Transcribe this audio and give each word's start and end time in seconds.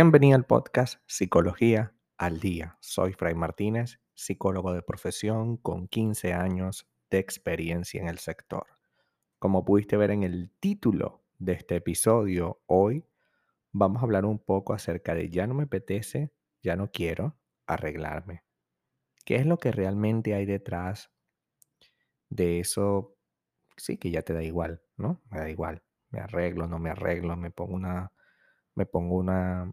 Bienvenido 0.00 0.36
al 0.36 0.46
podcast 0.46 1.00
Psicología 1.06 1.92
al 2.18 2.38
Día. 2.38 2.78
Soy 2.78 3.14
Fray 3.14 3.34
Martínez, 3.34 3.98
psicólogo 4.14 4.72
de 4.72 4.80
profesión 4.80 5.56
con 5.56 5.88
15 5.88 6.34
años 6.34 6.88
de 7.10 7.18
experiencia 7.18 8.00
en 8.00 8.06
el 8.06 8.20
sector. 8.20 8.64
Como 9.40 9.64
pudiste 9.64 9.96
ver 9.96 10.12
en 10.12 10.22
el 10.22 10.52
título 10.60 11.24
de 11.40 11.54
este 11.54 11.74
episodio, 11.74 12.62
hoy 12.66 13.08
vamos 13.72 14.00
a 14.00 14.04
hablar 14.04 14.24
un 14.24 14.38
poco 14.38 14.72
acerca 14.72 15.16
de 15.16 15.30
ya 15.30 15.48
no 15.48 15.54
me 15.54 15.64
apetece, 15.64 16.32
ya 16.62 16.76
no 16.76 16.92
quiero 16.92 17.36
arreglarme. 17.66 18.44
¿Qué 19.24 19.34
es 19.34 19.46
lo 19.46 19.58
que 19.58 19.72
realmente 19.72 20.32
hay 20.32 20.46
detrás 20.46 21.10
de 22.28 22.60
eso? 22.60 23.16
Sí, 23.76 23.96
que 23.98 24.12
ya 24.12 24.22
te 24.22 24.32
da 24.32 24.44
igual, 24.44 24.80
¿no? 24.96 25.20
Me 25.28 25.40
da 25.40 25.50
igual. 25.50 25.82
Me 26.10 26.20
arreglo, 26.20 26.68
no 26.68 26.78
me 26.78 26.90
arreglo, 26.90 27.36
me 27.36 27.50
pongo 27.50 27.74
una, 27.74 28.12
me 28.76 28.86
pongo 28.86 29.16
una 29.16 29.72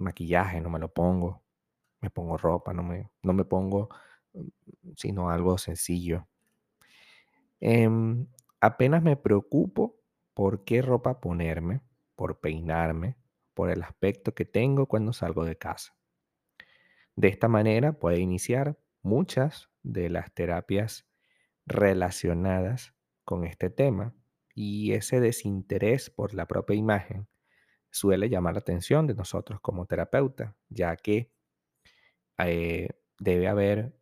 maquillaje, 0.00 0.60
no 0.60 0.70
me 0.70 0.78
lo 0.78 0.92
pongo, 0.92 1.42
me 2.00 2.10
pongo 2.10 2.36
ropa, 2.36 2.72
no 2.72 2.82
me, 2.82 3.10
no 3.22 3.32
me 3.32 3.44
pongo 3.44 3.88
mm, 4.32 4.48
sino 4.96 5.30
algo 5.30 5.58
sencillo. 5.58 6.26
Em, 7.60 8.26
apenas 8.60 9.02
me 9.02 9.16
preocupo 9.16 10.00
por 10.34 10.64
qué 10.64 10.82
ropa 10.82 11.20
ponerme, 11.20 11.82
por 12.16 12.40
peinarme, 12.40 13.16
por 13.54 13.70
el 13.70 13.82
aspecto 13.82 14.34
que 14.34 14.44
tengo 14.44 14.86
cuando 14.86 15.12
salgo 15.12 15.44
de 15.44 15.56
casa. 15.56 15.94
De 17.16 17.28
esta 17.28 17.48
manera 17.48 17.92
puede 17.92 18.20
iniciar 18.20 18.78
muchas 19.02 19.68
de 19.82 20.08
las 20.08 20.32
terapias 20.32 21.06
relacionadas 21.66 22.94
con 23.24 23.44
este 23.44 23.70
tema 23.70 24.14
y 24.54 24.92
ese 24.92 25.20
desinterés 25.20 26.10
por 26.10 26.34
la 26.34 26.46
propia 26.46 26.76
imagen 26.76 27.28
suele 27.90 28.28
llamar 28.28 28.54
la 28.54 28.60
atención 28.60 29.06
de 29.06 29.14
nosotros 29.14 29.60
como 29.60 29.86
terapeuta, 29.86 30.56
ya 30.68 30.96
que 30.96 31.32
eh, 32.38 32.88
debe 33.18 33.48
haber 33.48 33.92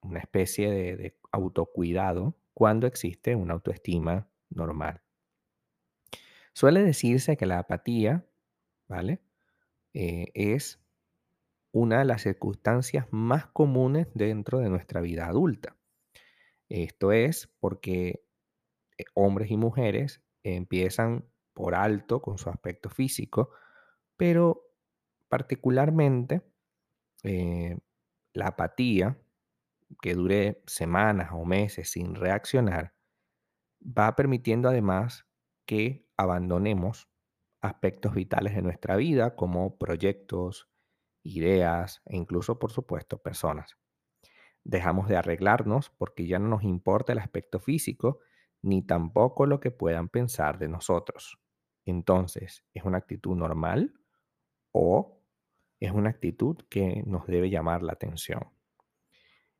una 0.00 0.20
especie 0.20 0.70
de, 0.70 1.18
autocuidado 1.32 2.36
cuando 2.54 2.86
existe 2.86 3.34
una 3.34 3.54
autoestima 3.54 4.30
normal. 4.50 5.02
Suele 6.52 6.82
decirse 6.82 7.36
que 7.36 7.46
la 7.46 7.58
apatía, 7.58 8.26
¿vale? 8.88 9.20
Eh, 9.94 10.26
es 10.34 10.80
una 11.72 12.00
de 12.00 12.04
las 12.04 12.22
circunstancias 12.22 13.06
más 13.10 13.46
comunes 13.46 14.08
dentro 14.14 14.58
de 14.58 14.70
nuestra 14.70 15.00
vida 15.00 15.26
adulta. 15.26 15.76
Esto 16.68 17.12
es 17.12 17.48
porque 17.60 18.24
eh, 18.98 19.04
hombres 19.14 19.50
y 19.50 19.56
mujeres 19.56 20.22
empiezan 20.42 21.24
por 21.58 21.74
alto 21.74 22.22
con 22.22 22.38
su 22.38 22.48
aspecto 22.50 22.88
físico, 22.88 23.50
pero 24.16 24.70
particularmente 25.28 26.42
eh, 27.24 27.76
la 28.32 28.46
apatía, 28.46 29.18
que 30.00 30.14
dure 30.14 30.62
semanas 30.68 31.30
o 31.32 31.44
meses 31.44 31.90
sin 31.90 32.14
reaccionar, 32.14 32.94
va 33.82 34.14
permitiendo 34.14 34.68
además 34.68 35.26
que 35.66 36.06
abandonemos 36.16 37.10
aspectos 37.60 38.14
vitales 38.14 38.54
de 38.54 38.62
nuestra 38.62 38.94
vida 38.94 39.34
como 39.34 39.78
proyectos, 39.78 40.70
ideas 41.24 42.02
e 42.04 42.16
incluso, 42.16 42.60
por 42.60 42.70
supuesto, 42.70 43.20
personas. 43.20 43.78
Dejamos 44.62 45.08
de 45.08 45.16
arreglarnos 45.16 45.90
porque 45.90 46.28
ya 46.28 46.38
no 46.38 46.46
nos 46.46 46.62
importa 46.62 47.14
el 47.14 47.18
aspecto 47.18 47.58
físico 47.58 48.20
ni 48.62 48.82
tampoco 48.82 49.44
lo 49.46 49.58
que 49.58 49.72
puedan 49.72 50.08
pensar 50.08 50.60
de 50.60 50.68
nosotros. 50.68 51.40
Entonces, 51.90 52.64
¿es 52.74 52.84
una 52.84 52.98
actitud 52.98 53.36
normal 53.36 53.94
o 54.72 55.22
es 55.80 55.90
una 55.92 56.10
actitud 56.10 56.56
que 56.68 57.02
nos 57.06 57.26
debe 57.26 57.50
llamar 57.50 57.82
la 57.82 57.92
atención? 57.92 58.48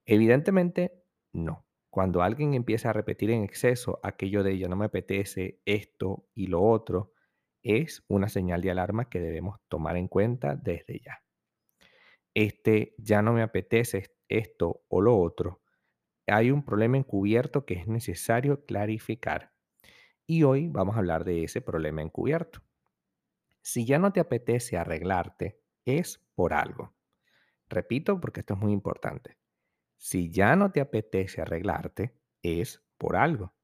Evidentemente, 0.05 1.03
no. 1.33 1.65
Cuando 1.91 2.23
alguien 2.23 2.55
empieza 2.55 2.91
a 2.91 2.93
repetir 2.93 3.31
en 3.31 3.45
exceso 3.45 3.99
aquello 4.03 4.43
de 4.43 4.59
ya 4.59 4.69
no 4.69 4.77
me 4.77 4.85
apetece 4.85 5.61
esto 5.65 6.27
y 6.35 6.49
lo 6.49 6.63
otro, 6.63 7.13
es 7.63 8.05
una 8.09 8.29
señal 8.29 8.61
de 8.63 8.71
alarma 8.71 9.09
que 9.09 9.21
debemos 9.21 9.59
tomar 9.69 9.97
en 9.97 10.09
cuenta 10.09 10.55
desde 10.55 11.01
ya. 11.01 11.23
Este 12.35 12.95
ya 12.99 13.23
no 13.23 13.33
me 13.33 13.43
apetece 13.43 14.11
esto 14.29 14.83
o 14.89 15.01
lo 15.01 15.19
otro, 15.19 15.63
hay 16.27 16.51
un 16.51 16.63
problema 16.63 16.99
encubierto 16.99 17.65
que 17.65 17.75
es 17.75 17.89
necesario 17.89 18.67
clarificar. 18.67 19.53
Y 20.29 20.45
hoy 20.45 20.69
vamos 20.69 20.95
a 20.95 21.01
hablar 21.01 21.25
de 21.25 21.43
ese 21.43 21.61
problema 21.61 22.03
encubierto. 22.03 22.61
Si 23.63 23.85
ya 23.85 23.99
no 23.99 24.13
te 24.13 24.21
apetece 24.21 24.77
arreglarte, 24.77 25.61
es 25.85 26.25
por 26.35 26.53
algo. 26.55 26.95
Repito 27.69 28.21
porque 28.21 28.41
esto 28.41 28.55
es 28.55 28.61
muy 28.61 28.73
importante. 28.73 29.39
Si 29.97 30.31
ya 30.31 30.57
no 30.57 30.73
te 30.73 30.81
apetece 30.81 31.43
arreglarte, 31.43 32.17
es 32.43 32.85
por 32.99 33.17
algo. 33.17 33.55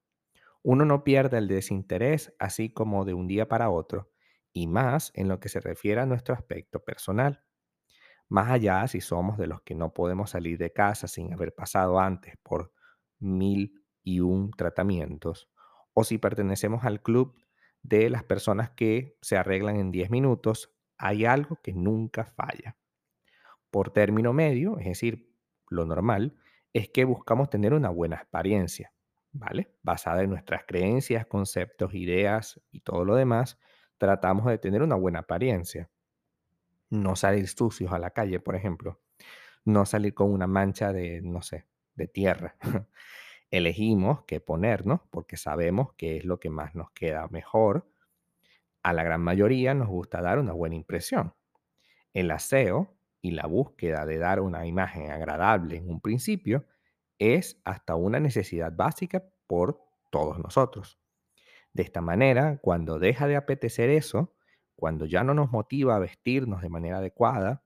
Uno 0.62 0.84
no 0.84 1.04
pierde 1.04 1.38
el 1.38 1.48
desinterés 1.48 2.34
así 2.38 2.72
como 2.72 3.04
de 3.04 3.14
un 3.14 3.28
día 3.28 3.48
para 3.48 3.70
otro, 3.70 4.12
y 4.52 4.66
más 4.68 5.12
en 5.14 5.28
lo 5.28 5.40
que 5.40 5.48
se 5.50 5.60
refiere 5.60 6.00
a 6.00 6.06
nuestro 6.06 6.34
aspecto 6.34 6.84
personal. 6.84 7.44
Más 8.28 8.50
allá 8.50 8.86
si 8.88 9.00
somos 9.00 9.38
de 9.38 9.46
los 9.46 9.62
que 9.62 9.74
no 9.74 9.94
podemos 9.94 10.30
salir 10.30 10.58
de 10.58 10.72
casa 10.72 11.08
sin 11.08 11.32
haber 11.32 11.54
pasado 11.54 11.98
antes 12.00 12.36
por 12.42 12.72
mil 13.18 13.84
y 14.02 14.20
un 14.20 14.50
tratamientos, 14.52 15.50
o 15.94 16.04
si 16.04 16.18
pertenecemos 16.18 16.84
al 16.84 17.00
club 17.00 17.34
de 17.82 18.10
las 18.10 18.24
personas 18.24 18.70
que 18.70 19.16
se 19.20 19.36
arreglan 19.36 19.76
en 19.76 19.90
10 19.90 20.10
minutos, 20.10 20.74
hay 20.98 21.24
algo 21.24 21.58
que 21.62 21.72
nunca 21.72 22.24
falla. 22.24 22.76
Por 23.70 23.90
término 23.90 24.32
medio, 24.32 24.78
es 24.78 24.86
decir, 24.86 25.30
lo 25.68 25.86
normal, 25.86 26.36
es 26.72 26.88
que 26.88 27.04
buscamos 27.04 27.50
tener 27.50 27.72
una 27.72 27.90
buena 27.90 28.16
apariencia, 28.16 28.92
¿vale? 29.32 29.74
Basada 29.82 30.22
en 30.22 30.30
nuestras 30.30 30.64
creencias, 30.66 31.26
conceptos, 31.26 31.94
ideas 31.94 32.60
y 32.70 32.80
todo 32.80 33.04
lo 33.04 33.16
demás, 33.16 33.58
tratamos 33.98 34.46
de 34.46 34.58
tener 34.58 34.82
una 34.82 34.96
buena 34.96 35.20
apariencia 35.20 35.88
no 36.94 37.16
salir 37.16 37.48
sucios 37.48 37.92
a 37.92 37.98
la 37.98 38.10
calle, 38.10 38.40
por 38.40 38.56
ejemplo, 38.56 39.00
no 39.64 39.86
salir 39.86 40.14
con 40.14 40.30
una 40.32 40.46
mancha 40.46 40.92
de, 40.92 41.20
no 41.22 41.42
sé, 41.42 41.66
de 41.94 42.08
tierra. 42.08 42.56
Elegimos 43.50 44.24
qué 44.24 44.40
ponernos 44.40 45.00
porque 45.10 45.36
sabemos 45.36 45.92
que 45.94 46.16
es 46.16 46.24
lo 46.24 46.40
que 46.40 46.50
más 46.50 46.74
nos 46.74 46.90
queda 46.90 47.28
mejor. 47.28 47.88
A 48.82 48.92
la 48.92 49.04
gran 49.04 49.20
mayoría 49.20 49.74
nos 49.74 49.88
gusta 49.88 50.20
dar 50.20 50.38
una 50.38 50.52
buena 50.52 50.74
impresión. 50.74 51.34
El 52.12 52.30
aseo 52.30 52.96
y 53.20 53.30
la 53.30 53.46
búsqueda 53.46 54.06
de 54.06 54.18
dar 54.18 54.40
una 54.40 54.66
imagen 54.66 55.10
agradable 55.10 55.76
en 55.76 55.88
un 55.88 56.00
principio 56.00 56.66
es 57.18 57.60
hasta 57.64 57.94
una 57.94 58.20
necesidad 58.20 58.72
básica 58.74 59.24
por 59.46 59.80
todos 60.10 60.38
nosotros. 60.38 60.98
De 61.72 61.82
esta 61.82 62.00
manera, 62.00 62.58
cuando 62.62 62.98
deja 62.98 63.26
de 63.26 63.36
apetecer 63.36 63.90
eso, 63.90 64.34
cuando 64.76 65.06
ya 65.06 65.24
no 65.24 65.34
nos 65.34 65.50
motiva 65.50 65.96
a 65.96 65.98
vestirnos 65.98 66.62
de 66.62 66.68
manera 66.68 66.98
adecuada, 66.98 67.64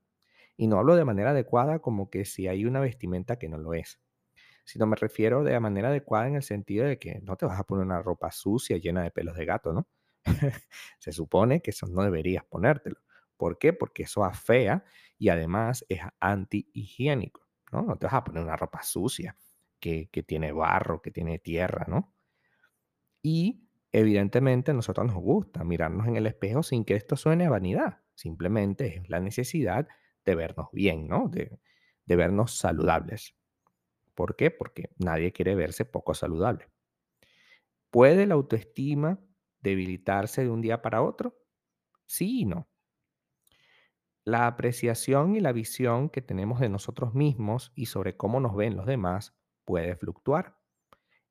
y 0.57 0.67
no 0.67 0.77
hablo 0.77 0.95
de 0.95 1.05
manera 1.05 1.31
adecuada 1.31 1.79
como 1.79 2.09
que 2.09 2.25
si 2.25 2.47
hay 2.47 2.65
una 2.65 2.79
vestimenta 2.79 3.37
que 3.37 3.49
no 3.49 3.57
lo 3.57 3.73
es, 3.73 3.99
sino 4.69 4.85
me 4.85 4.95
refiero 4.95 5.43
de 5.43 5.59
manera 5.59 5.89
adecuada 5.89 6.27
en 6.27 6.35
el 6.35 6.43
sentido 6.43 6.85
de 6.85 6.99
que 6.99 7.19
no 7.21 7.35
te 7.35 7.45
vas 7.45 7.59
a 7.59 7.63
poner 7.65 7.85
una 7.85 8.01
ropa 8.01 8.31
sucia 8.31 8.77
llena 8.77 9.03
de 9.03 9.11
pelos 9.11 9.35
de 9.35 9.45
gato, 9.45 9.73
¿no? 9.73 9.87
Se 10.99 11.11
supone 11.11 11.61
que 11.61 11.71
eso 11.71 11.87
no 11.87 12.03
deberías 12.03 12.43
ponértelo. 12.45 12.97
¿Por 13.37 13.57
qué? 13.57 13.73
Porque 13.73 14.03
eso 14.03 14.23
afea 14.23 14.83
y 15.17 15.29
además 15.29 15.85
es 15.89 16.01
antihigiénico, 16.19 17.47
¿no? 17.71 17.83
No 17.83 17.97
te 17.97 18.05
vas 18.05 18.15
a 18.15 18.23
poner 18.23 18.43
una 18.43 18.57
ropa 18.57 18.83
sucia 18.83 19.35
que, 19.79 20.09
que 20.11 20.23
tiene 20.23 20.51
barro, 20.51 21.01
que 21.01 21.11
tiene 21.11 21.39
tierra, 21.39 21.85
¿no? 21.87 22.13
Y 23.23 23.65
Evidentemente, 23.91 24.69
a 24.71 24.73
nosotros 24.75 25.07
nos 25.07 25.15
gusta 25.15 25.63
mirarnos 25.63 26.07
en 26.07 26.15
el 26.15 26.27
espejo 26.27 26.61
sin 26.61 26.85
que 26.85 26.93
esto 26.93 27.17
suene 27.17 27.47
a 27.47 27.49
vanidad. 27.49 28.01
Simplemente 28.13 28.97
es 28.97 29.09
la 29.09 29.19
necesidad 29.19 29.87
de 30.25 30.35
vernos 30.35 30.67
bien, 30.71 31.07
¿no? 31.07 31.27
De, 31.27 31.59
de 32.05 32.15
vernos 32.15 32.55
saludables. 32.55 33.35
¿Por 34.19 34.35
qué? 34.35 34.51
Porque 34.51 34.89
nadie 34.97 35.31
quiere 35.31 35.55
verse 35.55 35.85
poco 35.85 36.13
saludable. 36.13 36.67
¿Puede 37.89 38.25
la 38.27 38.33
autoestima 38.33 39.17
debilitarse 39.61 40.41
de 40.43 40.49
un 40.49 40.59
día 40.59 40.81
para 40.81 41.01
otro? 41.03 41.37
Sí 42.05 42.41
y 42.41 42.45
no. 42.45 42.69
La 44.25 44.45
apreciación 44.45 45.37
y 45.37 45.39
la 45.39 45.53
visión 45.53 46.09
que 46.09 46.21
tenemos 46.21 46.59
de 46.59 46.67
nosotros 46.67 47.13
mismos 47.13 47.71
y 47.75 47.85
sobre 47.85 48.17
cómo 48.17 48.41
nos 48.41 48.57
ven 48.57 48.75
los 48.75 48.85
demás 48.85 49.39
puede 49.63 49.95
fluctuar. 49.95 50.57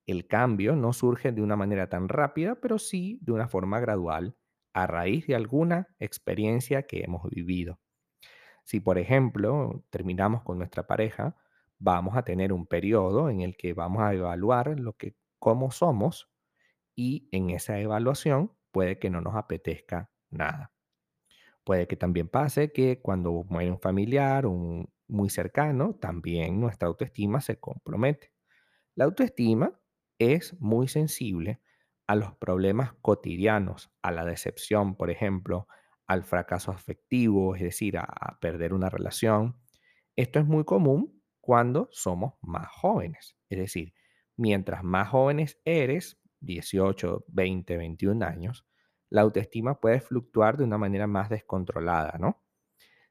El 0.06 0.26
cambio 0.26 0.74
no 0.74 0.94
surge 0.94 1.30
de 1.30 1.42
una 1.42 1.56
manera 1.56 1.90
tan 1.90 2.08
rápida, 2.08 2.58
pero 2.58 2.78
sí 2.78 3.18
de 3.20 3.32
una 3.32 3.48
forma 3.48 3.80
gradual 3.80 4.34
a 4.72 4.86
raíz 4.86 5.26
de 5.26 5.34
alguna 5.34 5.94
experiencia 5.98 6.84
que 6.84 7.04
hemos 7.04 7.28
vivido. 7.28 7.80
Si, 8.64 8.80
por 8.80 8.96
ejemplo, 8.96 9.84
terminamos 9.90 10.42
con 10.42 10.56
nuestra 10.56 10.86
pareja, 10.86 11.36
vamos 11.78 12.16
a 12.16 12.22
tener 12.22 12.52
un 12.52 12.66
periodo 12.66 13.30
en 13.30 13.40
el 13.40 13.56
que 13.56 13.72
vamos 13.74 14.02
a 14.02 14.14
evaluar 14.14 14.78
lo 14.80 14.94
que 14.96 15.16
cómo 15.38 15.70
somos 15.70 16.30
y 16.96 17.28
en 17.32 17.50
esa 17.50 17.78
evaluación 17.80 18.52
puede 18.72 18.98
que 18.98 19.10
no 19.10 19.20
nos 19.20 19.36
apetezca 19.36 20.10
nada. 20.30 20.72
Puede 21.64 21.86
que 21.86 21.96
también 21.96 22.28
pase 22.28 22.72
que 22.72 23.00
cuando 23.00 23.44
muere 23.48 23.70
un 23.70 23.80
familiar, 23.80 24.46
un 24.46 24.90
muy 25.06 25.30
cercano, 25.30 25.94
también 25.94 26.60
nuestra 26.60 26.88
autoestima 26.88 27.40
se 27.40 27.60
compromete. 27.60 28.32
La 28.94 29.04
autoestima 29.04 29.80
es 30.18 30.60
muy 30.60 30.88
sensible 30.88 31.60
a 32.06 32.16
los 32.16 32.34
problemas 32.36 32.94
cotidianos, 33.02 33.92
a 34.02 34.12
la 34.12 34.24
decepción, 34.24 34.96
por 34.96 35.10
ejemplo, 35.10 35.68
al 36.06 36.24
fracaso 36.24 36.72
afectivo, 36.72 37.54
es 37.54 37.62
decir, 37.62 37.98
a, 37.98 38.04
a 38.04 38.38
perder 38.40 38.72
una 38.74 38.88
relación. 38.90 39.56
Esto 40.16 40.40
es 40.40 40.46
muy 40.46 40.64
común 40.64 41.17
cuando 41.48 41.88
somos 41.92 42.34
más 42.42 42.68
jóvenes. 42.68 43.34
Es 43.48 43.58
decir, 43.58 43.94
mientras 44.36 44.84
más 44.84 45.08
jóvenes 45.08 45.58
eres, 45.64 46.20
18, 46.40 47.24
20, 47.26 47.78
21 47.78 48.22
años, 48.22 48.66
la 49.08 49.22
autoestima 49.22 49.80
puede 49.80 50.02
fluctuar 50.02 50.58
de 50.58 50.64
una 50.64 50.76
manera 50.76 51.06
más 51.06 51.30
descontrolada, 51.30 52.18
¿no? 52.18 52.44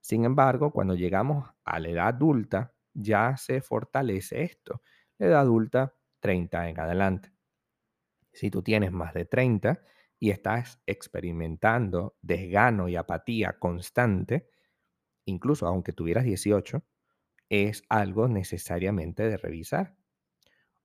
Sin 0.02 0.24
embargo, 0.24 0.72
cuando 0.72 0.94
llegamos 0.94 1.50
a 1.66 1.80
la 1.80 1.90
edad 1.90 2.08
adulta, 2.10 2.76
ya 2.94 3.36
se 3.38 3.60
fortalece 3.60 4.44
esto. 4.44 4.84
La 5.18 5.26
edad 5.26 5.40
adulta, 5.40 5.96
30 6.20 6.70
en 6.70 6.80
adelante. 6.80 7.32
Si 8.34 8.52
tú 8.52 8.62
tienes 8.62 8.92
más 8.92 9.16
de 9.16 9.26
30 9.26 9.82
y 10.20 10.30
estás 10.30 10.80
experimentando 10.86 12.16
desgano 12.22 12.88
y 12.88 12.98
apatía 12.98 13.58
constante, 13.58 14.48
incluso 15.26 15.66
aunque 15.66 15.92
tuvieras 15.92 16.24
18, 16.24 16.84
es 17.50 17.84
algo 17.90 18.28
necesariamente 18.28 19.28
de 19.28 19.38
revisar. 19.38 19.96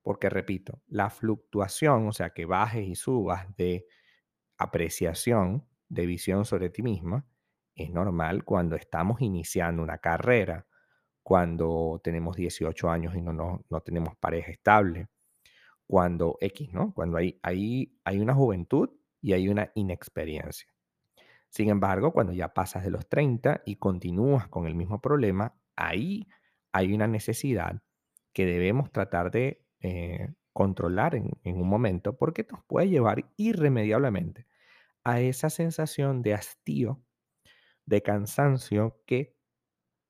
Porque 0.03 0.29
repito, 0.31 0.83
la 0.89 1.11
fluctuación, 1.11 2.09
o 2.09 2.13
sea, 2.13 2.31
que 2.31 2.45
bajes 2.45 2.87
y 2.89 2.95
subas 2.97 3.47
de 3.57 3.87
apreciación, 4.59 5.67
de 5.89 6.07
visión 6.07 6.45
sobre 6.45 6.71
ti 6.71 6.83
misma, 6.83 7.27
es 7.75 7.91
normal 7.91 8.45
cuando 8.45 8.77
estamos 8.77 9.21
iniciando 9.23 9.83
una 9.83 9.99
carrera, 9.99 10.67
cuando 11.23 12.01
tenemos 12.03 12.37
18 12.37 12.91
años 12.91 13.15
y 13.17 13.23
no, 13.23 13.33
no, 13.33 13.65
no 13.71 13.81
tenemos 13.81 14.17
pareja 14.17 14.51
estable, 14.51 15.09
cuando 15.87 16.37
X, 16.41 16.73
¿no? 16.73 16.93
Cuando 16.95 17.19
hay, 17.19 17.39
hay, 17.43 17.97
hay 18.05 18.19
una 18.19 18.35
juventud 18.35 18.91
y 19.21 19.35
hay 19.35 19.49
una 19.49 19.71
inexperiencia. 19.75 20.69
Sin 21.49 21.69
embargo, 21.69 22.13
cuando 22.13 22.33
ya 22.33 22.55
pasas 22.55 22.83
de 22.83 22.91
los 22.91 23.09
30 23.09 23.63
y 23.67 23.77
continúas 23.77 24.49
con 24.49 24.67
el 24.67 24.75
mismo 24.75 25.01
problema, 25.01 25.55
ahí 25.77 26.29
hay 26.73 26.93
una 26.93 27.07
necesidad 27.07 27.83
que 28.33 28.47
debemos 28.47 28.91
tratar 28.93 29.31
de 29.31 29.65
eh, 29.81 30.29
controlar 30.53 31.15
en, 31.15 31.31
en 31.45 31.57
un 31.61 31.69
momento 31.69 32.17
porque 32.17 32.47
nos 32.51 32.65
puede 32.65 32.89
llevar 32.89 33.27
irremediablemente 33.37 34.47
a 35.05 35.21
esa 35.21 35.51
sensación 35.51 36.23
de 36.23 36.35
hastío, 36.35 37.03
de 37.87 38.03
cansancio 38.03 39.03
que 39.07 39.37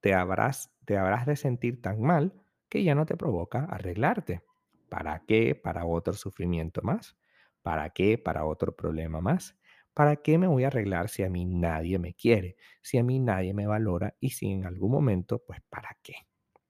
te 0.00 0.14
habrás, 0.14 0.72
te 0.84 0.98
habrás 0.98 1.26
de 1.26 1.36
sentir 1.36 1.80
tan 1.80 2.02
mal 2.02 2.34
que 2.68 2.84
ya 2.84 2.94
no 2.94 3.06
te 3.06 3.16
provoca 3.16 3.64
arreglarte. 3.64 4.42
¿Para 4.88 5.24
qué? 5.26 5.54
Para 5.54 5.86
otro 5.86 6.14
sufrimiento 6.14 6.82
más. 6.82 7.16
¿Para 7.62 7.90
qué? 7.90 8.18
Para 8.18 8.44
otro 8.44 8.74
problema 8.74 9.20
más. 9.20 9.56
¿Para 9.94 10.16
qué 10.16 10.38
me 10.38 10.46
voy 10.48 10.64
a 10.64 10.68
arreglar 10.68 11.08
si 11.08 11.22
a 11.22 11.30
mí 11.30 11.44
nadie 11.44 11.98
me 11.98 12.14
quiere? 12.14 12.56
Si 12.82 12.98
a 12.98 13.04
mí 13.04 13.18
nadie 13.18 13.54
me 13.54 13.66
valora 13.66 14.16
y 14.20 14.30
si 14.30 14.50
en 14.50 14.66
algún 14.66 14.90
momento, 14.90 15.42
pues 15.46 15.60
¿para 15.70 15.96
qué? 16.02 16.14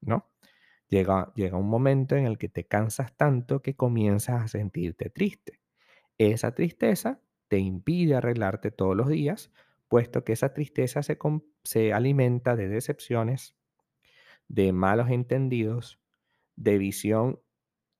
¿No? 0.02 0.30
Llega, 0.88 1.32
llega 1.34 1.56
un 1.58 1.68
momento 1.70 2.16
en 2.16 2.26
el 2.26 2.38
que 2.38 2.48
te 2.48 2.66
cansas 2.66 3.16
tanto 3.16 3.62
que 3.62 3.76
comienzas 3.76 4.42
a 4.42 4.48
sentirte 4.48 5.10
triste. 5.10 5.60
Esa 6.18 6.54
tristeza 6.54 7.20
te 7.48 7.58
impide 7.58 8.16
arreglarte 8.16 8.70
todos 8.70 8.96
los 8.96 9.08
días, 9.08 9.52
puesto 9.88 10.24
que 10.24 10.32
esa 10.34 10.54
tristeza 10.54 11.02
se, 11.02 11.18
se 11.64 11.92
alimenta 11.92 12.56
de 12.56 12.68
decepciones, 12.68 13.56
de 14.48 14.72
malos 14.72 15.10
entendidos, 15.10 16.00
de 16.56 16.78
visión 16.78 17.40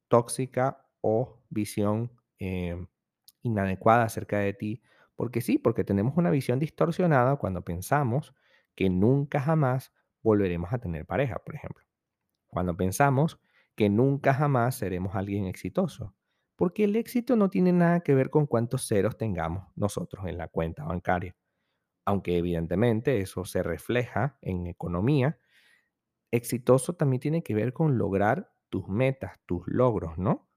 tóxica 0.08 0.86
o 1.00 1.42
visión 1.50 2.12
eh, 2.38 2.86
inadecuada 3.42 4.04
acerca 4.04 4.38
de 4.38 4.54
ti. 4.54 4.82
Porque 5.16 5.40
sí, 5.40 5.58
porque 5.58 5.84
tenemos 5.84 6.16
una 6.16 6.30
visión 6.30 6.58
distorsionada 6.58 7.36
cuando 7.36 7.62
pensamos 7.64 8.34
que 8.74 8.90
nunca 8.90 9.40
jamás 9.40 9.92
volveremos 10.22 10.72
a 10.72 10.78
tener 10.78 11.06
pareja, 11.06 11.38
por 11.40 11.54
ejemplo. 11.54 11.84
Cuando 12.52 12.76
pensamos 12.76 13.40
que 13.74 13.88
nunca 13.88 14.34
jamás 14.34 14.76
seremos 14.76 15.16
alguien 15.16 15.46
exitoso. 15.46 16.14
Porque 16.56 16.84
el 16.84 16.96
éxito 16.96 17.34
no 17.34 17.48
tiene 17.50 17.72
nada 17.72 18.00
que 18.00 18.14
ver 18.14 18.30
con 18.30 18.46
cuántos 18.46 18.86
ceros 18.86 19.16
tengamos 19.16 19.66
nosotros 19.74 20.26
en 20.26 20.36
la 20.38 20.48
cuenta 20.48 20.84
bancaria. 20.84 21.34
Aunque 22.04 22.38
evidentemente 22.38 23.20
eso 23.20 23.44
se 23.44 23.62
refleja 23.62 24.38
en 24.42 24.66
economía, 24.66 25.38
exitoso 26.30 26.94
también 26.94 27.20
tiene 27.20 27.42
que 27.42 27.54
ver 27.54 27.72
con 27.72 27.98
lograr 27.98 28.52
tus 28.70 28.88
metas, 28.88 29.40
tus 29.46 29.62
logros, 29.66 30.18
¿no? 30.18 30.48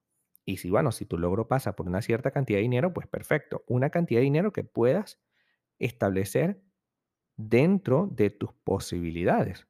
Y 0.45 0.57
si, 0.57 0.69
bueno, 0.69 0.91
si 0.91 1.05
tu 1.05 1.17
logro 1.17 1.47
pasa 1.47 1.75
por 1.75 1.87
una 1.87 2.01
cierta 2.01 2.31
cantidad 2.31 2.57
de 2.59 2.63
dinero, 2.63 2.93
pues 2.93 3.07
perfecto. 3.07 3.63
Una 3.67 3.89
cantidad 3.89 4.19
de 4.19 4.25
dinero 4.25 4.53
que 4.53 4.63
puedas 4.63 5.21
establecer 5.79 6.61
dentro 7.37 8.07
de 8.11 8.29
tus 8.31 8.53
posibilidades. 8.53 9.67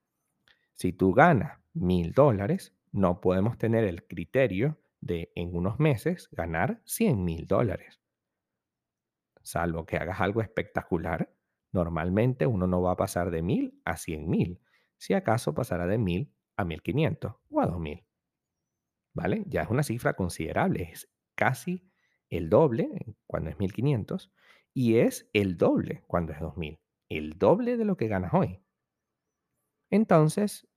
Si 0.76 0.94
tú 0.94 1.14
ganas 1.14 1.60
mil 1.76 2.14
dólares, 2.14 2.74
no 2.92 3.22
podemos 3.22 3.58
tener 3.58 3.84
el 3.84 4.08
criterio 4.08 4.80
de 5.02 5.32
en 5.36 5.56
unos 5.56 5.80
meses 5.80 6.30
ganar 6.32 6.82
cien 6.86 7.24
mil 7.24 7.46
dólares. 7.46 8.02
Salvo 9.44 9.86
que 9.86 9.98
hagas 9.98 10.22
algo 10.22 10.42
espectacular, 10.42 11.32
normalmente 11.72 12.48
uno 12.48 12.66
no 12.66 12.82
va 12.82 12.94
a 12.94 12.98
pasar 12.98 13.30
de 13.30 13.44
mil 13.44 13.80
a 13.86 13.98
cien 13.98 14.30
mil. 14.30 14.60
Si 14.98 15.14
acaso 15.14 15.54
pasará 15.54 15.86
de 15.86 15.98
mil 15.98 16.34
a 16.58 16.66
mil 16.66 16.82
quinientos 16.82 17.36
o 17.50 17.62
a 17.62 17.68
dos 17.68 17.80
mil. 17.80 18.04
¿Vale? 19.14 19.44
Ya 19.48 19.62
es 19.62 19.70
una 19.70 19.84
cifra 19.84 20.14
considerable. 20.14 20.90
Es 20.92 21.10
casi 21.36 21.90
el 22.30 22.50
doble 22.50 23.16
cuando 23.28 23.50
es 23.50 23.60
1500 23.60 24.32
y 24.74 24.98
es 24.98 25.30
el 25.34 25.58
doble 25.58 26.04
cuando 26.08 26.34
es 26.34 26.40
2000. 26.40 26.80
El 27.10 27.38
doble 27.38 27.78
de 27.78 27.86
lo 27.86 27.98
que 27.98 28.08
ganas 28.08 28.34
hoy. 28.34 28.62
Entonces, 29.90 30.68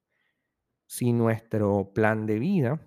Si 0.89 1.13
nuestro 1.13 1.93
plan 1.95 2.25
de 2.25 2.39
vida 2.39 2.81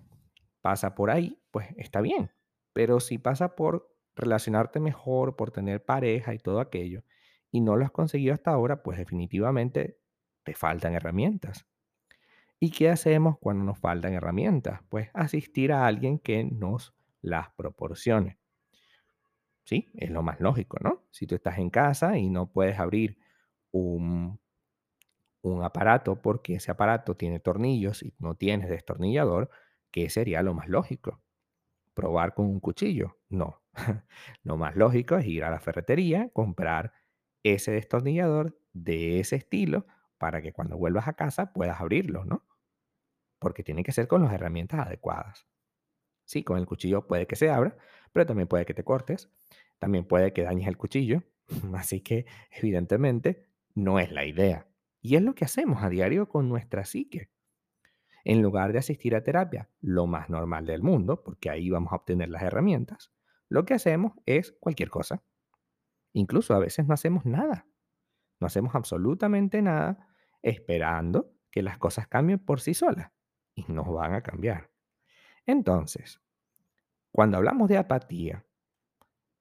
pasa 0.60 0.96
por 0.96 1.10
ahí, 1.10 1.40
pues 1.52 1.68
está 1.76 2.00
bien. 2.00 2.32
Pero 2.72 2.98
si 2.98 3.16
pasa 3.16 3.54
por 3.54 3.94
relacionarte 4.16 4.80
mejor, 4.80 5.36
por 5.36 5.52
tener 5.52 5.84
pareja 5.84 6.34
y 6.34 6.38
todo 6.38 6.58
aquello, 6.58 7.04
y 7.52 7.60
no 7.60 7.76
lo 7.76 7.84
has 7.84 7.92
conseguido 7.92 8.34
hasta 8.34 8.50
ahora, 8.50 8.82
pues 8.82 8.98
definitivamente 8.98 10.00
te 10.42 10.52
faltan 10.52 10.94
herramientas. 10.94 11.64
¿Y 12.58 12.72
qué 12.72 12.90
hacemos 12.90 13.38
cuando 13.38 13.62
nos 13.62 13.78
faltan 13.78 14.14
herramientas? 14.14 14.80
Pues 14.88 15.08
asistir 15.14 15.72
a 15.72 15.86
alguien 15.86 16.18
que 16.18 16.42
nos 16.42 16.96
las 17.20 17.50
proporcione. 17.50 18.36
Sí, 19.62 19.92
es 19.94 20.10
lo 20.10 20.24
más 20.24 20.40
lógico, 20.40 20.78
¿no? 20.82 21.04
Si 21.12 21.28
tú 21.28 21.36
estás 21.36 21.58
en 21.58 21.70
casa 21.70 22.18
y 22.18 22.30
no 22.30 22.50
puedes 22.50 22.80
abrir 22.80 23.16
un 23.70 24.40
un 25.42 25.62
aparato 25.64 26.20
porque 26.22 26.54
ese 26.54 26.70
aparato 26.70 27.16
tiene 27.16 27.40
tornillos 27.40 28.02
y 28.02 28.14
no 28.18 28.36
tienes 28.36 28.68
destornillador, 28.70 29.50
¿qué 29.90 30.08
sería 30.10 30.42
lo 30.42 30.54
más 30.54 30.68
lógico? 30.68 31.22
¿Probar 31.94 32.34
con 32.34 32.46
un 32.46 32.60
cuchillo? 32.60 33.18
No. 33.28 33.62
lo 34.42 34.56
más 34.56 34.76
lógico 34.76 35.16
es 35.16 35.26
ir 35.26 35.44
a 35.44 35.50
la 35.50 35.60
ferretería, 35.60 36.30
comprar 36.32 36.92
ese 37.42 37.72
destornillador 37.72 38.58
de 38.72 39.20
ese 39.20 39.36
estilo 39.36 39.86
para 40.18 40.42
que 40.42 40.52
cuando 40.52 40.78
vuelvas 40.78 41.08
a 41.08 41.14
casa 41.14 41.52
puedas 41.52 41.80
abrirlo, 41.80 42.24
¿no? 42.24 42.46
Porque 43.38 43.62
tiene 43.64 43.82
que 43.82 43.92
ser 43.92 44.08
con 44.08 44.22
las 44.22 44.32
herramientas 44.32 44.86
adecuadas. 44.86 45.46
Sí, 46.24 46.44
con 46.44 46.58
el 46.58 46.66
cuchillo 46.66 47.06
puede 47.06 47.26
que 47.26 47.36
se 47.36 47.50
abra, 47.50 47.76
pero 48.12 48.26
también 48.26 48.48
puede 48.48 48.64
que 48.66 48.74
te 48.74 48.84
cortes, 48.84 49.30
también 49.78 50.06
puede 50.06 50.32
que 50.32 50.42
dañes 50.44 50.68
el 50.68 50.78
cuchillo, 50.78 51.24
así 51.74 52.00
que 52.00 52.26
evidentemente 52.50 53.46
no 53.74 53.98
es 53.98 54.12
la 54.12 54.24
idea. 54.24 54.71
Y 55.02 55.16
es 55.16 55.22
lo 55.22 55.34
que 55.34 55.44
hacemos 55.44 55.82
a 55.82 55.90
diario 55.90 56.28
con 56.28 56.48
nuestra 56.48 56.84
psique. 56.86 57.30
En 58.24 58.40
lugar 58.40 58.72
de 58.72 58.78
asistir 58.78 59.14
a 59.16 59.22
terapia, 59.22 59.68
lo 59.80 60.06
más 60.06 60.30
normal 60.30 60.64
del 60.64 60.82
mundo, 60.82 61.22
porque 61.22 61.50
ahí 61.50 61.68
vamos 61.68 61.92
a 61.92 61.96
obtener 61.96 62.30
las 62.30 62.42
herramientas, 62.42 63.12
lo 63.48 63.64
que 63.66 63.74
hacemos 63.74 64.12
es 64.24 64.52
cualquier 64.60 64.88
cosa. 64.88 65.22
Incluso 66.12 66.54
a 66.54 66.58
veces 66.58 66.86
no 66.86 66.94
hacemos 66.94 67.26
nada. 67.26 67.66
No 68.40 68.46
hacemos 68.46 68.74
absolutamente 68.74 69.60
nada 69.60 70.08
esperando 70.40 71.34
que 71.50 71.62
las 71.62 71.78
cosas 71.78 72.06
cambien 72.06 72.38
por 72.38 72.60
sí 72.60 72.74
solas. 72.74 73.10
Y 73.54 73.64
no 73.68 73.84
van 73.84 74.14
a 74.14 74.22
cambiar. 74.22 74.70
Entonces, 75.44 76.22
cuando 77.10 77.36
hablamos 77.36 77.68
de 77.68 77.76
apatía, 77.76 78.46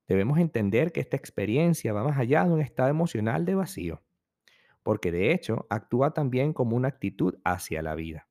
debemos 0.07 0.39
entender 0.39 0.91
que 0.91 0.99
esta 0.99 1.15
experiencia 1.15 1.93
va 1.93 2.03
más 2.03 2.17
allá 2.17 2.43
de 2.43 2.51
un 2.51 2.59
estado 2.59 2.89
emocional 2.89 3.45
de 3.45 3.55
vacío, 3.55 4.01
porque 4.83 5.11
de 5.11 5.31
hecho 5.33 5.67
actúa 5.69 6.13
también 6.13 6.53
como 6.53 6.75
una 6.75 6.89
actitud 6.89 7.35
hacia 7.43 7.81
la 7.81 7.95
vida. 7.95 8.27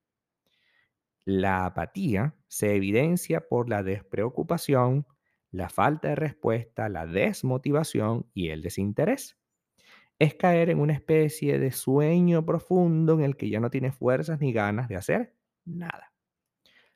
La 1.24 1.66
apatía 1.66 2.34
se 2.48 2.74
evidencia 2.74 3.46
por 3.48 3.68
la 3.68 3.82
despreocupación, 3.82 5.06
la 5.50 5.68
falta 5.68 6.08
de 6.08 6.16
respuesta, 6.16 6.88
la 6.88 7.06
desmotivación 7.06 8.26
y 8.34 8.48
el 8.50 8.62
desinterés. 8.62 9.36
es 10.18 10.34
caer 10.34 10.70
en 10.70 10.80
una 10.80 10.92
especie 10.92 11.58
de 11.58 11.72
sueño 11.72 12.44
profundo 12.44 13.14
en 13.14 13.22
el 13.22 13.36
que 13.36 13.48
ya 13.50 13.60
no 13.60 13.70
tienes 13.70 13.94
fuerzas 13.96 14.40
ni 14.40 14.52
ganas 14.52 14.88
de 14.88 14.96
hacer 14.96 15.34
nada. 15.64 16.12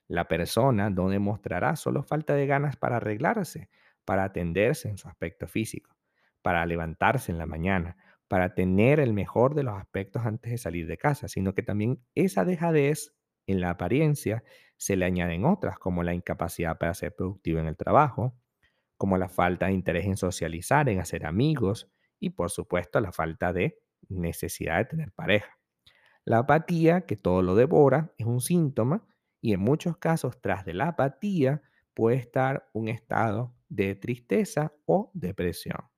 La 0.08 0.28
persona 0.28 0.90
no 0.90 1.08
demostrará 1.08 1.76
solo 1.76 2.02
falta 2.02 2.34
de 2.34 2.46
ganas 2.46 2.76
para 2.76 2.96
arreglarse, 2.98 3.70
para 4.04 4.24
atenderse 4.24 4.88
en 4.88 4.98
su 4.98 5.08
aspecto 5.08 5.48
físico, 5.48 5.96
para 6.42 6.66
levantarse 6.66 7.32
en 7.32 7.38
la 7.38 7.46
mañana, 7.46 7.96
para 8.34 8.52
tener 8.52 8.98
el 8.98 9.12
mejor 9.12 9.54
de 9.54 9.62
los 9.62 9.76
aspectos 9.78 10.26
antes 10.26 10.50
de 10.50 10.58
salir 10.58 10.88
de 10.88 10.98
casa, 10.98 11.28
sino 11.28 11.54
que 11.54 11.62
también 11.62 12.04
esa 12.16 12.44
dejadez 12.44 13.14
en 13.46 13.60
la 13.60 13.70
apariencia 13.70 14.42
se 14.76 14.96
le 14.96 15.04
añaden 15.04 15.44
otras, 15.44 15.78
como 15.78 16.02
la 16.02 16.14
incapacidad 16.14 16.76
para 16.76 16.94
ser 16.94 17.14
productivo 17.14 17.60
en 17.60 17.66
el 17.66 17.76
trabajo, 17.76 18.36
como 18.96 19.18
la 19.18 19.28
falta 19.28 19.66
de 19.66 19.74
interés 19.74 20.06
en 20.06 20.16
socializar, 20.16 20.88
en 20.88 20.98
hacer 20.98 21.26
amigos 21.26 21.92
y 22.18 22.30
por 22.30 22.50
supuesto 22.50 23.00
la 23.00 23.12
falta 23.12 23.52
de 23.52 23.78
necesidad 24.08 24.78
de 24.78 24.84
tener 24.86 25.12
pareja. 25.12 25.56
La 26.24 26.38
apatía, 26.38 27.02
que 27.02 27.14
todo 27.16 27.40
lo 27.40 27.54
devora, 27.54 28.14
es 28.18 28.26
un 28.26 28.40
síntoma 28.40 29.06
y 29.40 29.52
en 29.52 29.60
muchos 29.60 29.96
casos 29.98 30.40
tras 30.40 30.64
de 30.64 30.74
la 30.74 30.88
apatía 30.88 31.62
puede 31.94 32.16
estar 32.16 32.68
un 32.72 32.88
estado 32.88 33.54
de 33.68 33.94
tristeza 33.94 34.72
o 34.86 35.12
depresión. 35.14 35.93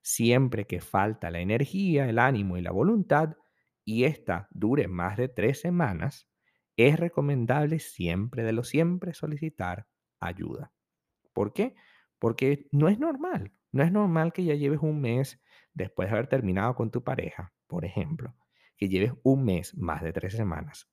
Siempre 0.00 0.66
que 0.66 0.80
falta 0.80 1.30
la 1.30 1.40
energía, 1.40 2.08
el 2.08 2.18
ánimo 2.18 2.56
y 2.56 2.62
la 2.62 2.72
voluntad, 2.72 3.36
y 3.84 4.04
esta 4.04 4.48
dure 4.50 4.88
más 4.88 5.16
de 5.16 5.28
tres 5.28 5.60
semanas, 5.60 6.28
es 6.76 6.98
recomendable 6.98 7.78
siempre 7.78 8.44
de 8.44 8.52
lo 8.52 8.64
siempre 8.64 9.14
solicitar 9.14 9.86
ayuda. 10.20 10.72
¿Por 11.32 11.52
qué? 11.52 11.74
Porque 12.18 12.68
no 12.72 12.88
es 12.88 12.98
normal. 12.98 13.52
No 13.72 13.82
es 13.82 13.92
normal 13.92 14.32
que 14.32 14.44
ya 14.44 14.54
lleves 14.54 14.80
un 14.80 15.00
mes 15.00 15.40
después 15.74 16.08
de 16.08 16.14
haber 16.14 16.28
terminado 16.28 16.74
con 16.74 16.90
tu 16.90 17.04
pareja, 17.04 17.52
por 17.66 17.84
ejemplo, 17.84 18.34
que 18.76 18.88
lleves 18.88 19.12
un 19.22 19.44
mes, 19.44 19.76
más 19.76 20.02
de 20.02 20.12
tres 20.12 20.34
semanas, 20.34 20.88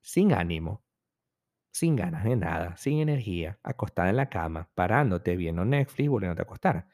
sin 0.00 0.32
ánimo, 0.32 0.84
sin 1.70 1.96
ganas 1.96 2.24
de 2.24 2.36
nada, 2.36 2.76
sin 2.76 2.98
energía, 2.98 3.58
acostada 3.62 4.10
en 4.10 4.16
la 4.16 4.28
cama, 4.28 4.70
parándote 4.74 5.36
viendo 5.36 5.64
Netflix, 5.64 6.08
volviéndote 6.08 6.42
a 6.42 6.44
acostar. 6.44 6.86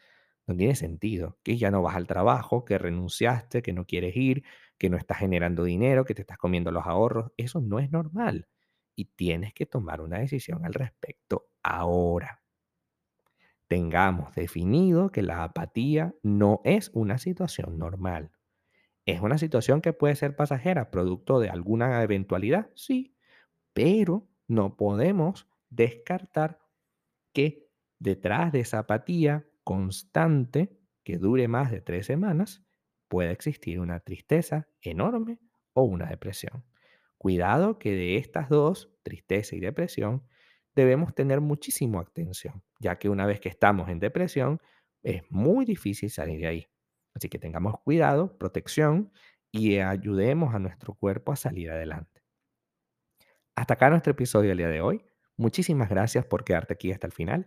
No 0.48 0.56
tiene 0.56 0.74
sentido 0.74 1.38
que 1.44 1.58
ya 1.58 1.70
no 1.70 1.82
vas 1.82 1.94
al 1.96 2.08
trabajo, 2.08 2.64
que 2.64 2.78
renunciaste, 2.78 3.62
que 3.62 3.72
no 3.72 3.86
quieres 3.86 4.16
ir, 4.16 4.44
que 4.78 4.90
no 4.90 4.96
estás 4.96 5.18
generando 5.18 5.62
dinero, 5.64 6.04
que 6.04 6.14
te 6.14 6.22
estás 6.22 6.38
comiendo 6.38 6.72
los 6.72 6.86
ahorros. 6.86 7.32
Eso 7.36 7.60
no 7.60 7.78
es 7.78 7.92
normal. 7.92 8.48
Y 8.96 9.06
tienes 9.06 9.54
que 9.54 9.66
tomar 9.66 10.00
una 10.00 10.18
decisión 10.18 10.64
al 10.64 10.74
respecto 10.74 11.50
ahora. 11.62 12.42
Tengamos 13.68 14.34
definido 14.34 15.12
que 15.12 15.22
la 15.22 15.44
apatía 15.44 16.14
no 16.22 16.62
es 16.64 16.90
una 16.94 17.18
situación 17.18 17.78
normal. 17.78 18.32
¿Es 19.06 19.20
una 19.20 19.38
situación 19.38 19.80
que 19.82 19.92
puede 19.92 20.16
ser 20.16 20.36
pasajera, 20.36 20.90
producto 20.90 21.40
de 21.40 21.50
alguna 21.50 22.02
eventualidad? 22.02 22.70
Sí, 22.74 23.16
pero 23.74 24.28
no 24.48 24.76
podemos 24.76 25.48
descartar 25.70 26.60
que 27.32 27.68
detrás 27.98 28.52
de 28.52 28.60
esa 28.60 28.80
apatía 28.80 29.46
constante 29.68 30.80
que 31.04 31.18
dure 31.18 31.46
más 31.46 31.70
de 31.70 31.82
tres 31.82 32.06
semanas 32.06 32.64
puede 33.06 33.32
existir 33.32 33.80
una 33.80 34.00
tristeza 34.00 34.66
enorme 34.80 35.40
o 35.74 35.82
una 35.82 36.06
depresión. 36.06 36.64
Cuidado 37.18 37.78
que 37.78 37.92
de 37.92 38.16
estas 38.16 38.48
dos, 38.48 38.90
tristeza 39.02 39.56
y 39.56 39.60
depresión, 39.60 40.26
debemos 40.74 41.14
tener 41.14 41.42
muchísima 41.42 42.00
atención, 42.00 42.62
ya 42.80 42.98
que 42.98 43.10
una 43.10 43.26
vez 43.26 43.40
que 43.40 43.50
estamos 43.50 43.90
en 43.90 43.98
depresión 43.98 44.58
es 45.02 45.20
muy 45.28 45.66
difícil 45.66 46.08
salir 46.08 46.40
de 46.40 46.46
ahí. 46.46 46.66
Así 47.12 47.28
que 47.28 47.38
tengamos 47.38 47.74
cuidado, 47.84 48.38
protección 48.38 49.12
y 49.52 49.80
ayudemos 49.80 50.54
a 50.54 50.58
nuestro 50.60 50.94
cuerpo 50.94 51.30
a 51.32 51.36
salir 51.36 51.70
adelante. 51.70 52.22
Hasta 53.54 53.74
acá 53.74 53.90
nuestro 53.90 54.12
episodio 54.12 54.48
del 54.48 54.58
día 54.58 54.68
de 54.68 54.80
hoy. 54.80 55.04
Muchísimas 55.36 55.90
gracias 55.90 56.24
por 56.24 56.42
quedarte 56.42 56.72
aquí 56.72 56.90
hasta 56.90 57.06
el 57.06 57.12
final. 57.12 57.46